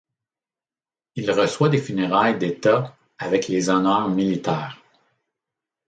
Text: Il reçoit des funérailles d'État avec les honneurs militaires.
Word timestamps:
Il 1.15 1.29
reçoit 1.29 1.69
des 1.69 1.77
funérailles 1.77 2.39
d'État 2.39 2.97
avec 3.19 3.47
les 3.47 3.69
honneurs 3.69 4.09
militaires. 4.09 4.81